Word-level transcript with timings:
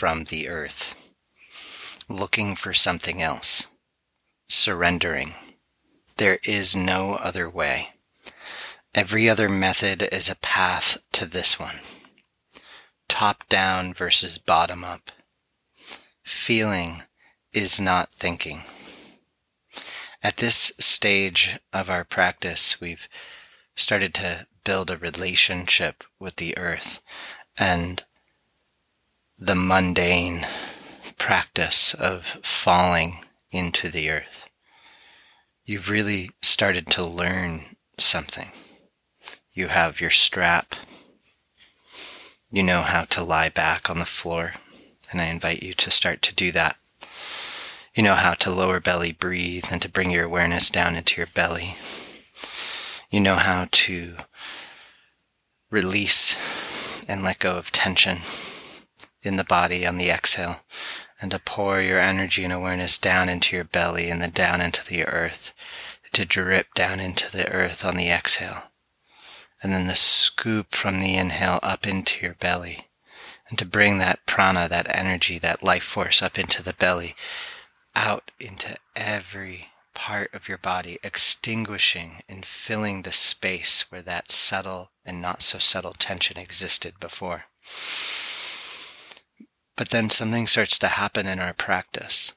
from 0.00 0.24
the 0.24 0.48
earth, 0.48 1.12
looking 2.08 2.56
for 2.56 2.72
something 2.72 3.20
else, 3.20 3.66
surrendering. 4.48 5.34
There 6.16 6.38
is 6.42 6.74
no 6.74 7.18
other 7.20 7.50
way. 7.50 7.90
Every 8.94 9.28
other 9.28 9.50
method 9.50 10.08
is 10.10 10.30
a 10.30 10.36
path 10.36 10.96
to 11.12 11.26
this 11.26 11.60
one. 11.60 11.80
Top 13.10 13.46
down 13.50 13.92
versus 13.92 14.38
bottom 14.38 14.84
up. 14.84 15.12
Feeling 16.22 17.02
is 17.52 17.78
not 17.78 18.14
thinking. 18.14 18.62
At 20.22 20.38
this 20.38 20.72
stage 20.78 21.58
of 21.74 21.90
our 21.90 22.04
practice, 22.04 22.80
we've 22.80 23.06
started 23.76 24.14
to 24.14 24.46
build 24.64 24.90
a 24.90 24.96
relationship 24.96 26.04
with 26.18 26.36
the 26.36 26.56
earth 26.56 27.02
and 27.58 28.02
the 29.42 29.54
mundane 29.54 30.46
practice 31.16 31.94
of 31.94 32.26
falling 32.26 33.20
into 33.50 33.88
the 33.88 34.10
earth. 34.10 34.50
You've 35.64 35.88
really 35.88 36.28
started 36.42 36.86
to 36.88 37.04
learn 37.04 37.62
something. 37.98 38.48
You 39.54 39.68
have 39.68 39.98
your 39.98 40.10
strap. 40.10 40.74
You 42.50 42.62
know 42.62 42.82
how 42.82 43.04
to 43.04 43.24
lie 43.24 43.48
back 43.48 43.88
on 43.88 43.98
the 43.98 44.04
floor, 44.04 44.52
and 45.10 45.22
I 45.22 45.30
invite 45.30 45.62
you 45.62 45.72
to 45.72 45.90
start 45.90 46.20
to 46.22 46.34
do 46.34 46.52
that. 46.52 46.76
You 47.94 48.02
know 48.02 48.16
how 48.16 48.34
to 48.34 48.50
lower 48.50 48.78
belly 48.78 49.12
breathe 49.12 49.64
and 49.72 49.80
to 49.80 49.88
bring 49.88 50.10
your 50.10 50.26
awareness 50.26 50.68
down 50.68 50.96
into 50.96 51.16
your 51.16 51.28
belly. 51.28 51.76
You 53.08 53.20
know 53.20 53.36
how 53.36 53.68
to 53.70 54.16
release 55.70 56.36
and 57.08 57.22
let 57.22 57.38
go 57.38 57.56
of 57.56 57.72
tension 57.72 58.18
in 59.22 59.36
the 59.36 59.44
body 59.44 59.86
on 59.86 59.98
the 59.98 60.10
exhale 60.10 60.60
and 61.20 61.30
to 61.30 61.38
pour 61.38 61.80
your 61.80 61.98
energy 61.98 62.44
and 62.44 62.52
awareness 62.52 62.98
down 62.98 63.28
into 63.28 63.54
your 63.54 63.64
belly 63.64 64.08
and 64.08 64.22
then 64.22 64.30
down 64.30 64.60
into 64.60 64.84
the 64.84 65.04
earth, 65.06 65.52
to 66.12 66.24
drip 66.24 66.74
down 66.74 66.98
into 66.98 67.30
the 67.30 67.50
earth 67.52 67.84
on 67.84 67.96
the 67.96 68.08
exhale. 68.08 68.64
And 69.62 69.72
then 69.72 69.86
the 69.86 69.96
scoop 69.96 70.74
from 70.74 71.00
the 71.00 71.16
inhale 71.16 71.60
up 71.62 71.86
into 71.86 72.24
your 72.24 72.34
belly 72.34 72.88
and 73.50 73.58
to 73.58 73.66
bring 73.66 73.98
that 73.98 74.24
prana, 74.24 74.68
that 74.68 74.96
energy, 74.96 75.38
that 75.38 75.62
life 75.62 75.82
force 75.82 76.22
up 76.22 76.38
into 76.38 76.62
the 76.62 76.72
belly, 76.72 77.14
out 77.94 78.30
into 78.40 78.76
every 78.96 79.68
part 79.92 80.32
of 80.32 80.48
your 80.48 80.56
body, 80.56 80.98
extinguishing 81.02 82.22
and 82.28 82.46
filling 82.46 83.02
the 83.02 83.12
space 83.12 83.84
where 83.90 84.00
that 84.00 84.30
subtle 84.30 84.92
and 85.04 85.20
not 85.20 85.42
so 85.42 85.58
subtle 85.58 85.92
tension 85.92 86.38
existed 86.38 86.94
before. 87.00 87.44
But 89.80 89.88
then 89.88 90.10
something 90.10 90.46
starts 90.46 90.78
to 90.80 90.88
happen 90.88 91.26
in 91.26 91.40
our 91.40 91.54
practice. 91.54 92.34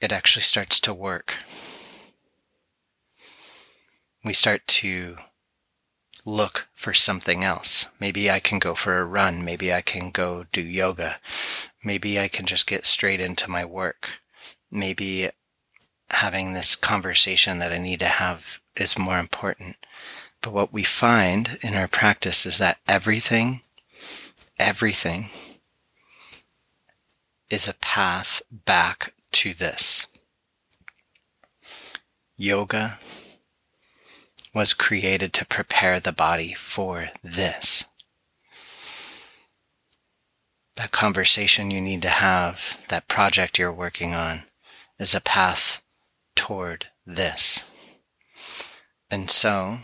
It 0.00 0.10
actually 0.10 0.42
starts 0.42 0.80
to 0.80 0.92
work. 0.92 1.36
We 4.24 4.32
start 4.32 4.66
to 4.66 5.14
look 6.24 6.66
for 6.74 6.92
something 6.92 7.44
else. 7.44 7.86
Maybe 8.00 8.28
I 8.28 8.40
can 8.40 8.58
go 8.58 8.74
for 8.74 8.98
a 8.98 9.04
run. 9.04 9.44
Maybe 9.44 9.72
I 9.72 9.80
can 9.80 10.10
go 10.10 10.44
do 10.50 10.60
yoga. 10.60 11.20
Maybe 11.84 12.18
I 12.18 12.26
can 12.26 12.44
just 12.44 12.66
get 12.66 12.84
straight 12.84 13.20
into 13.20 13.48
my 13.48 13.64
work. 13.64 14.18
Maybe 14.72 15.30
having 16.10 16.52
this 16.52 16.74
conversation 16.74 17.60
that 17.60 17.72
I 17.72 17.78
need 17.78 18.00
to 18.00 18.06
have 18.06 18.60
is 18.74 18.98
more 18.98 19.20
important. 19.20 19.76
But 20.42 20.52
what 20.52 20.72
we 20.72 20.82
find 20.82 21.60
in 21.62 21.76
our 21.76 21.86
practice 21.86 22.44
is 22.44 22.58
that 22.58 22.80
everything 22.88 23.60
everything 24.58 25.28
is 27.50 27.68
a 27.68 27.74
path 27.74 28.42
back 28.50 29.12
to 29.32 29.54
this. 29.54 30.06
Yoga 32.36 32.98
was 34.54 34.74
created 34.74 35.32
to 35.34 35.46
prepare 35.46 36.00
the 36.00 36.12
body 36.12 36.54
for 36.54 37.10
this. 37.22 37.84
That 40.76 40.90
conversation 40.90 41.70
you 41.70 41.80
need 41.80 42.02
to 42.02 42.08
have, 42.08 42.84
that 42.88 43.08
project 43.08 43.58
you're 43.58 43.72
working 43.72 44.14
on, 44.14 44.42
is 44.98 45.14
a 45.14 45.20
path 45.20 45.82
toward 46.34 46.86
this. 47.06 47.64
And 49.10 49.30
so, 49.30 49.78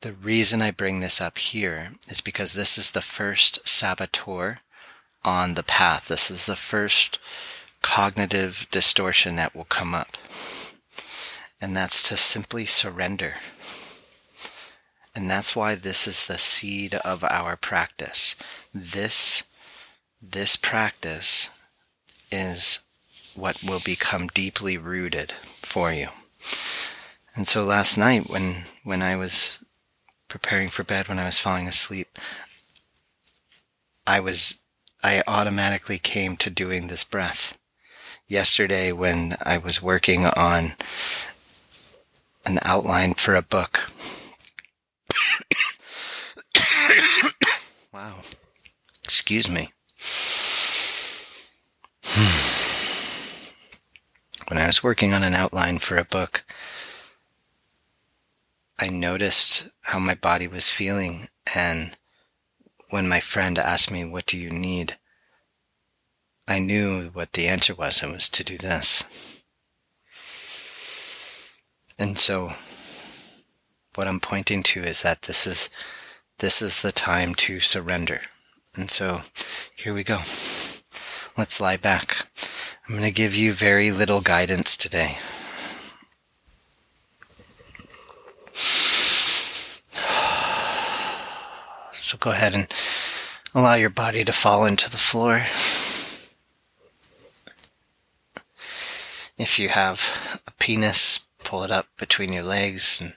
the 0.00 0.12
reason 0.12 0.62
I 0.62 0.70
bring 0.70 1.00
this 1.00 1.20
up 1.20 1.36
here 1.38 1.90
is 2.08 2.20
because 2.20 2.54
this 2.54 2.78
is 2.78 2.92
the 2.92 3.02
first 3.02 3.66
saboteur 3.68 4.60
on 5.24 5.54
the 5.54 5.62
path. 5.62 6.08
This 6.08 6.30
is 6.30 6.46
the 6.46 6.56
first 6.56 7.18
cognitive 7.82 8.66
distortion 8.70 9.36
that 9.36 9.54
will 9.54 9.64
come 9.64 9.94
up. 9.94 10.16
And 11.60 11.76
that's 11.76 12.08
to 12.08 12.16
simply 12.16 12.64
surrender. 12.64 13.34
And 15.14 15.28
that's 15.28 15.54
why 15.54 15.74
this 15.74 16.06
is 16.06 16.26
the 16.26 16.38
seed 16.38 16.94
of 17.04 17.22
our 17.24 17.56
practice. 17.56 18.36
This, 18.72 19.42
this 20.22 20.56
practice 20.56 21.50
is 22.32 22.78
what 23.34 23.62
will 23.62 23.80
become 23.84 24.28
deeply 24.28 24.78
rooted 24.78 25.32
for 25.32 25.92
you. 25.92 26.08
And 27.34 27.46
so 27.46 27.64
last 27.64 27.98
night 27.98 28.30
when, 28.30 28.64
when 28.82 29.02
I 29.02 29.16
was 29.16 29.58
preparing 30.30 30.68
for 30.68 30.82
bed 30.84 31.08
when 31.08 31.18
I 31.18 31.26
was 31.26 31.38
falling 31.38 31.68
asleep, 31.68 32.18
I 34.06 34.20
was, 34.20 34.58
I 35.04 35.22
automatically 35.26 35.98
came 35.98 36.38
to 36.38 36.48
doing 36.48 36.86
this 36.86 37.04
breath. 37.04 37.58
Yesterday 38.26 38.92
when 38.92 39.34
I 39.44 39.58
was 39.58 39.82
working 39.82 40.24
on 40.24 40.74
an 42.46 42.60
outline 42.62 43.14
for 43.14 43.34
a 43.34 43.42
book. 43.42 43.90
wow. 47.92 48.20
Excuse 49.04 49.50
me. 49.50 49.72
when 54.46 54.58
I 54.58 54.68
was 54.68 54.82
working 54.82 55.12
on 55.12 55.24
an 55.24 55.34
outline 55.34 55.78
for 55.78 55.96
a 55.96 56.04
book, 56.04 56.44
I 58.80 58.88
noticed 58.88 59.68
how 59.82 59.98
my 59.98 60.14
body 60.14 60.48
was 60.48 60.70
feeling. 60.70 61.28
And 61.54 61.96
when 62.88 63.08
my 63.08 63.20
friend 63.20 63.58
asked 63.58 63.92
me, 63.92 64.04
What 64.04 64.26
do 64.26 64.38
you 64.38 64.50
need? 64.50 64.96
I 66.48 66.58
knew 66.58 67.10
what 67.12 67.34
the 67.34 67.46
answer 67.46 67.74
was. 67.74 68.02
It 68.02 68.10
was 68.10 68.28
to 68.30 68.42
do 68.42 68.56
this. 68.56 69.04
And 71.98 72.18
so, 72.18 72.54
what 73.94 74.08
I'm 74.08 74.20
pointing 74.20 74.62
to 74.64 74.80
is 74.80 75.02
that 75.02 75.22
this 75.22 75.46
is 75.46 75.68
this 76.38 76.62
is 76.62 76.80
the 76.80 76.92
time 76.92 77.34
to 77.34 77.60
surrender. 77.60 78.22
And 78.74 78.90
so, 78.90 79.20
here 79.76 79.92
we 79.92 80.02
go. 80.02 80.20
Let's 81.36 81.60
lie 81.60 81.76
back. 81.76 82.26
I'm 82.88 82.94
going 82.94 83.06
to 83.06 83.12
give 83.12 83.36
you 83.36 83.52
very 83.52 83.90
little 83.90 84.20
guidance 84.20 84.76
today. 84.76 85.18
So 92.10 92.18
go 92.18 92.32
ahead 92.32 92.54
and 92.54 92.66
allow 93.54 93.74
your 93.74 93.88
body 93.88 94.24
to 94.24 94.32
fall 94.32 94.66
into 94.66 94.90
the 94.90 94.96
floor. 94.96 95.44
If 99.38 99.60
you 99.60 99.68
have 99.68 100.42
a 100.44 100.50
penis, 100.58 101.20
pull 101.44 101.62
it 101.62 101.70
up 101.70 101.86
between 101.96 102.32
your 102.32 102.42
legs 102.42 103.00
and 103.00 103.12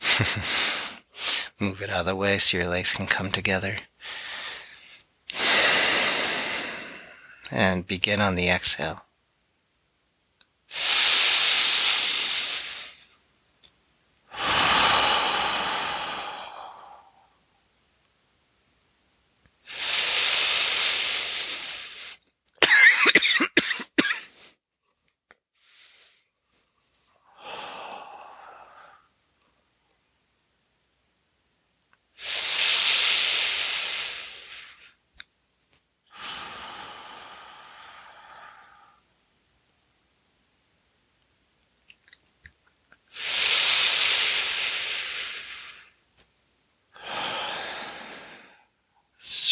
move 1.60 1.80
it 1.80 1.90
out 1.90 2.00
of 2.00 2.06
the 2.06 2.16
way 2.16 2.38
so 2.38 2.56
your 2.56 2.66
legs 2.66 2.92
can 2.92 3.06
come 3.06 3.30
together. 3.30 3.76
And 7.52 7.86
begin 7.86 8.20
on 8.20 8.34
the 8.34 8.48
exhale. 8.48 9.04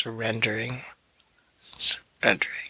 Surrendering, 0.06 0.82
surrendering. 1.58 2.65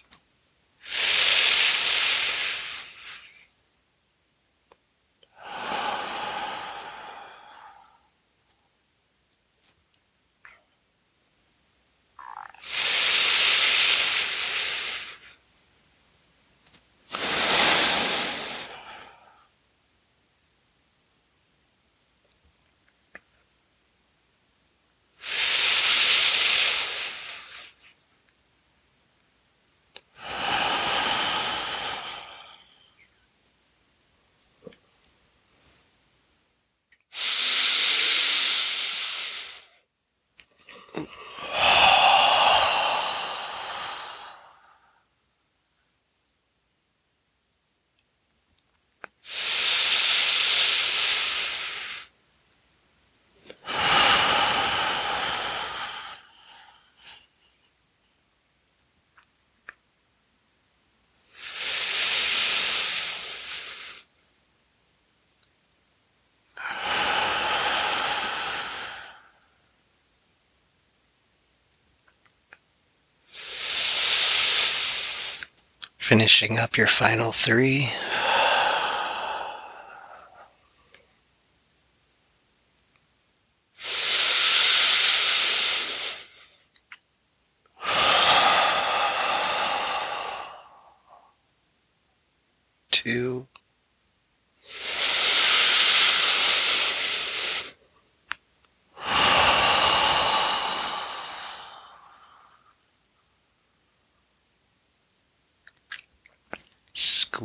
Finishing 76.06 76.56
up 76.56 76.78
your 76.78 76.86
final 76.86 77.32
three. 77.32 77.90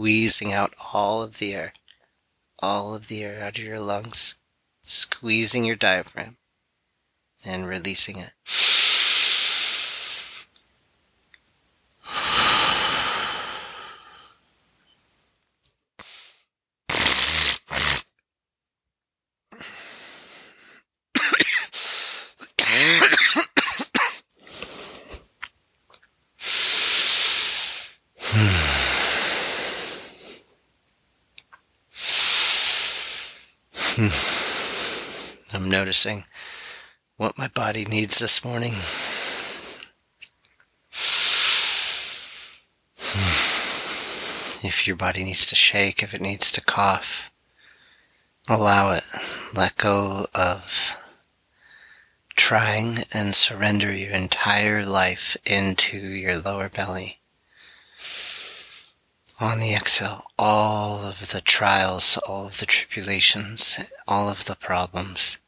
Squeezing 0.01 0.51
out 0.51 0.73
all 0.95 1.21
of 1.21 1.37
the 1.37 1.53
air, 1.53 1.71
all 2.57 2.95
of 2.95 3.07
the 3.07 3.23
air 3.23 3.39
out 3.39 3.59
of 3.59 3.63
your 3.63 3.79
lungs, 3.79 4.33
squeezing 4.81 5.63
your 5.63 5.75
diaphragm 5.75 6.37
and 7.45 7.67
releasing 7.67 8.17
it. 8.17 8.33
I'm 35.53 35.69
noticing 35.81 36.23
what 37.17 37.39
my 37.39 37.47
body 37.47 37.85
needs 37.85 38.19
this 38.19 38.45
morning. 38.45 38.73
If 44.63 44.85
your 44.85 44.95
body 44.95 45.23
needs 45.23 45.47
to 45.47 45.55
shake, 45.55 46.03
if 46.03 46.13
it 46.13 46.21
needs 46.21 46.51
to 46.51 46.61
cough, 46.61 47.31
allow 48.47 48.91
it. 48.91 49.03
Let 49.55 49.75
go 49.77 50.27
of 50.35 50.97
trying 52.35 52.99
and 53.11 53.33
surrender 53.33 53.91
your 53.91 54.11
entire 54.11 54.85
life 54.85 55.35
into 55.47 55.97
your 55.97 56.37
lower 56.37 56.69
belly. 56.69 57.21
On 59.39 59.59
the 59.59 59.73
exhale, 59.73 60.25
all 60.37 61.03
of 61.03 61.31
the 61.31 61.41
trials, 61.41 62.19
all 62.27 62.45
of 62.45 62.59
the 62.59 62.67
tribulations, 62.67 63.83
all 64.07 64.29
of 64.29 64.45
the 64.45 64.55
problems, 64.55 65.40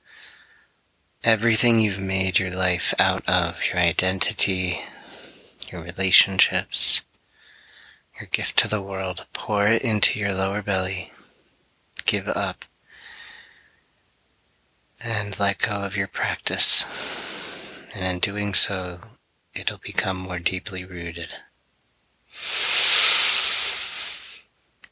everything 1.23 1.79
you've 1.79 1.99
made 1.99 2.37
your 2.37 2.51
life 2.51 2.93
out 2.99 3.27
of, 3.29 3.63
your 3.69 3.77
identity, 3.77 4.79
your 5.71 5.81
relationships, 5.81 7.01
your 8.19 8.27
gift 8.31 8.57
to 8.57 8.67
the 8.67 8.81
world, 8.81 9.25
pour 9.31 9.65
it 9.67 9.81
into 9.81 10.19
your 10.19 10.33
lower 10.33 10.61
belly. 10.61 11.11
Give 12.05 12.27
up. 12.27 12.65
And 15.05 15.37
let 15.39 15.59
go 15.59 15.83
of 15.83 15.97
your 15.97 16.07
practice. 16.07 16.85
And 17.95 18.05
in 18.05 18.19
doing 18.19 18.53
so, 18.53 18.99
it'll 19.53 19.79
become 19.79 20.17
more 20.17 20.39
deeply 20.39 20.83
rooted. 20.83 21.29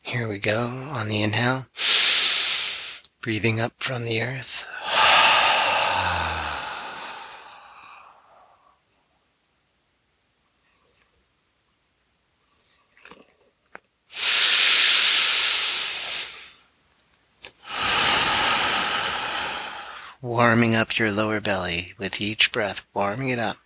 Here 0.02 0.28
we 0.28 0.40
go 0.40 0.68
on 0.92 1.08
the 1.08 1.22
inhale. 1.22 1.68
Breathing 3.22 3.60
up 3.60 3.74
from 3.80 4.06
the 4.06 4.22
earth. 4.22 4.71
Warming 20.24 20.76
up 20.76 21.00
your 21.00 21.12
lower 21.12 21.42
belly 21.42 21.96
with 21.98 22.22
each 22.22 22.52
breath, 22.52 22.86
warming 22.94 23.30
it 23.30 23.40
up. 23.40 23.58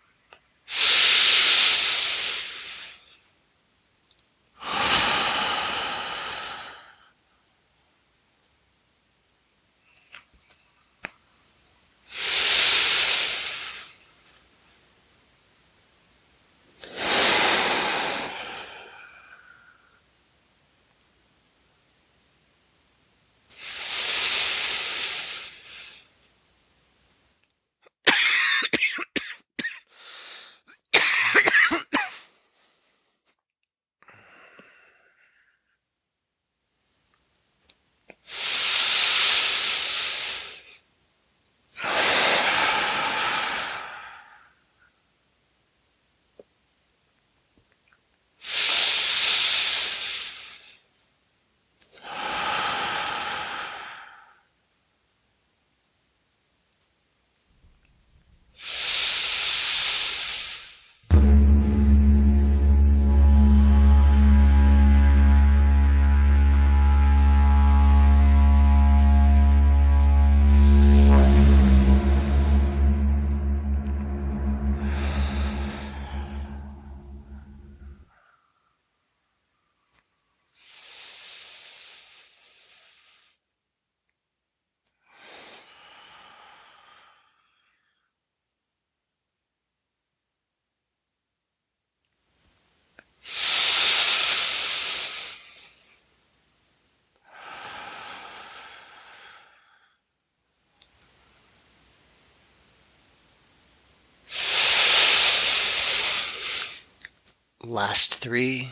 Last 107.88 108.16
three. 108.16 108.70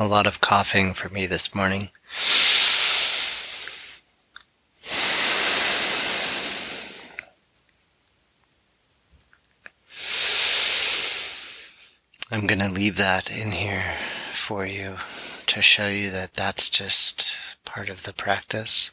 A 0.00 0.06
lot 0.06 0.28
of 0.28 0.40
coughing 0.40 0.94
for 0.94 1.08
me 1.08 1.26
this 1.26 1.56
morning. 1.56 1.90
I'm 12.30 12.46
going 12.46 12.60
to 12.60 12.70
leave 12.70 12.96
that 12.98 13.28
in 13.28 13.50
here 13.50 13.82
for 14.32 14.64
you 14.64 14.94
to 15.48 15.60
show 15.60 15.88
you 15.88 16.10
that 16.12 16.34
that's 16.34 16.70
just 16.70 17.56
part 17.64 17.88
of 17.88 18.04
the 18.04 18.12
practice. 18.12 18.92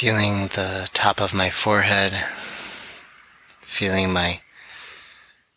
Feeling 0.00 0.46
the 0.46 0.88
top 0.94 1.20
of 1.20 1.34
my 1.34 1.50
forehead, 1.50 2.14
feeling 3.60 4.14
my 4.14 4.40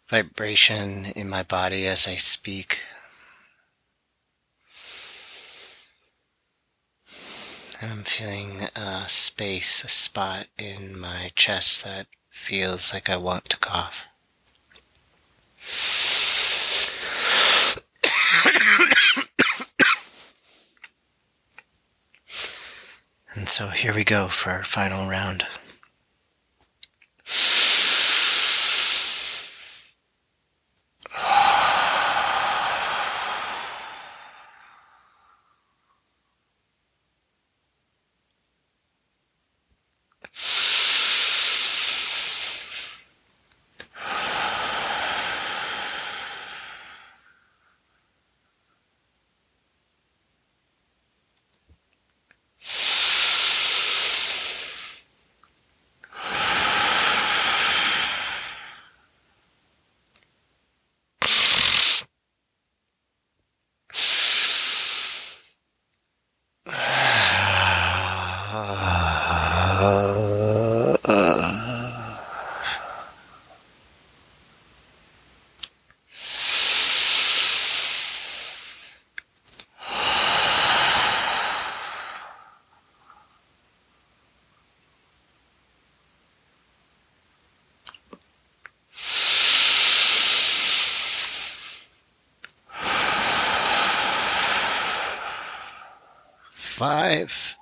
vibration 0.09 1.05
in 1.15 1.29
my 1.29 1.43
body 1.43 1.87
as 1.87 2.09
I 2.09 2.17
speak. 2.17 2.81
And 7.81 7.89
I'm 7.89 8.03
feeling 8.03 8.67
a 8.75 9.07
space, 9.07 9.81
a 9.85 9.87
spot 9.87 10.47
in 10.59 10.99
my 10.99 11.31
chest 11.35 11.85
that 11.85 12.07
feels 12.29 12.93
like 12.93 13.09
I 13.09 13.15
want 13.15 13.45
to 13.45 13.57
cough. 13.57 14.07
And 23.35 23.49
so 23.49 23.69
here 23.69 23.93
we 23.93 24.03
go 24.03 24.27
for 24.27 24.51
our 24.51 24.63
final 24.63 25.07
round. 25.09 25.45
Five. 96.83 97.55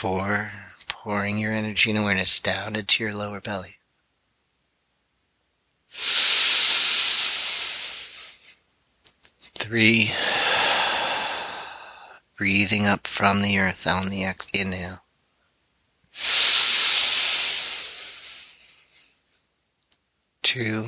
Four, 0.00 0.52
pouring 0.88 1.38
your 1.38 1.52
energy 1.52 1.90
and 1.90 1.98
awareness 1.98 2.40
down 2.40 2.74
into 2.74 3.04
your 3.04 3.12
lower 3.12 3.42
belly. 3.42 3.76
Three, 9.58 10.10
breathing 12.38 12.86
up 12.86 13.06
from 13.06 13.42
the 13.42 13.58
earth 13.58 13.86
on 13.86 14.08
the 14.08 14.22
inhale. 14.54 15.04
Two. 20.54 20.86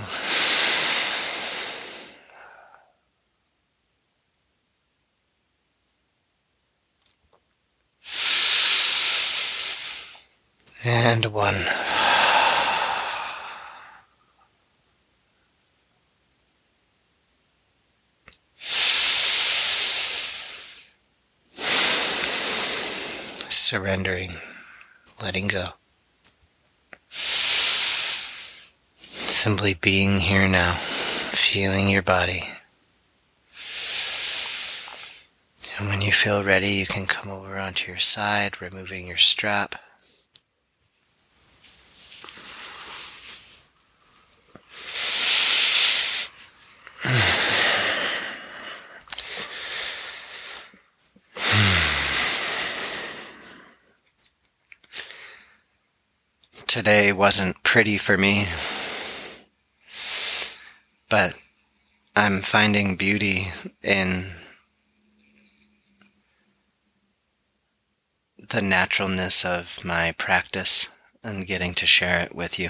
And 10.84 11.26
one. 11.26 11.56
Surrendering, 23.48 24.30
letting 25.20 25.48
go. 25.48 25.64
Simply 29.36 29.74
being 29.74 30.18
here 30.18 30.48
now, 30.48 30.72
feeling 30.72 31.90
your 31.90 32.02
body. 32.02 32.42
And 35.78 35.88
when 35.88 36.00
you 36.00 36.10
feel 36.10 36.42
ready, 36.42 36.70
you 36.70 36.86
can 36.86 37.04
come 37.04 37.30
over 37.30 37.58
onto 37.58 37.92
your 37.92 38.00
side, 38.00 38.62
removing 38.62 39.06
your 39.06 39.18
strap. 39.18 39.76
Today 56.66 57.12
wasn't 57.12 57.62
pretty 57.62 57.98
for 57.98 58.16
me, 58.16 58.46
but 61.16 61.42
I'm 62.14 62.42
finding 62.42 62.94
beauty 62.94 63.46
in 63.82 64.32
the 68.50 68.60
naturalness 68.60 69.42
of 69.42 69.82
my 69.82 70.12
practice 70.18 70.90
and 71.24 71.46
getting 71.46 71.72
to 71.72 71.86
share 71.86 72.20
it 72.20 72.34
with 72.34 72.58
you. 72.58 72.68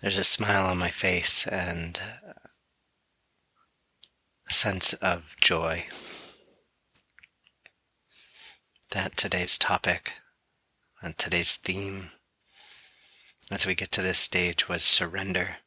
There's 0.00 0.16
a 0.16 0.24
smile 0.24 0.70
on 0.70 0.78
my 0.78 0.88
face 0.88 1.46
and 1.46 1.98
a 4.48 4.52
sense 4.54 4.94
of 4.94 5.36
joy 5.38 5.84
that 8.98 9.16
today's 9.16 9.56
topic 9.56 10.14
and 11.00 11.16
today's 11.16 11.54
theme 11.54 12.10
as 13.48 13.64
we 13.64 13.72
get 13.72 13.92
to 13.92 14.02
this 14.02 14.18
stage 14.18 14.68
was 14.68 14.82
surrender 14.82 15.58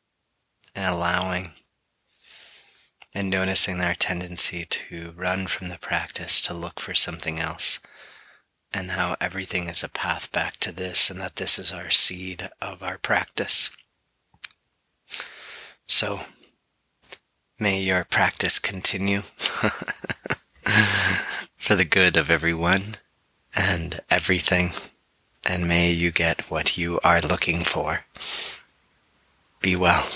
and 0.76 0.94
allowing 0.94 1.52
and 3.16 3.30
noticing 3.30 3.80
our 3.80 3.94
tendency 3.94 4.66
to 4.66 5.14
run 5.16 5.48
from 5.48 5.70
the 5.70 5.78
practice 5.78 6.42
to 6.42 6.54
look 6.54 6.82
for 6.82 6.94
something 6.94 7.40
else, 7.40 7.80
and 8.74 8.92
how 8.92 9.16
everything 9.22 9.70
is 9.70 9.82
a 9.82 9.88
path 9.90 10.30
back 10.34 10.58
to 10.58 10.74
this, 10.74 11.10
and 11.10 11.22
that 11.22 11.38
this 11.38 11.58
is 11.58 11.72
our 11.72 11.90
seed 11.90 12.50
of 12.62 12.84
our 12.84 12.98
practice. 12.98 13.70
So, 15.88 16.22
may 17.58 17.80
your 17.80 18.04
practice 18.04 18.60
continue 18.60 19.22
for 21.56 21.76
the 21.76 21.86
good 21.86 22.18
of 22.18 22.30
everyone 22.30 22.96
and 23.56 24.00
everything, 24.10 24.72
and 25.48 25.68
may 25.68 25.92
you 25.92 26.12
get 26.12 26.50
what 26.50 26.78
you 26.78 27.00
are 27.04 27.22
looking 27.22 27.60
for. 27.64 28.06
Be 29.62 29.76
well. 29.76 30.08